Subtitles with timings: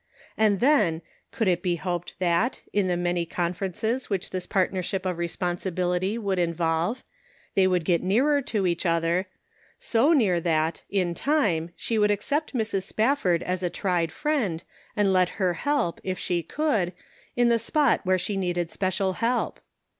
[0.35, 5.05] And then, could it be hoped that, in the many con ferences which this partnership
[5.05, 6.15] of responsi 288 The Pocket Measure.
[6.17, 7.03] bility would involve,
[7.53, 9.27] they would get nearer to each other;
[9.77, 12.81] so near that, in time, she would ac cept Mrs.
[12.81, 14.63] Spafford as a tried friend,
[14.95, 16.93] and let her help, if she could,
[17.35, 19.59] in the spot where she needed special help